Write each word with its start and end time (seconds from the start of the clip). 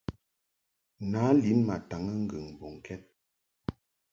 Nǎ 1.11 1.21
lin 1.41 1.59
ma 1.67 1.75
taŋɨ 1.89 2.13
ŋgɨŋ 2.23 2.45
mbɔŋkɛd. 2.53 3.01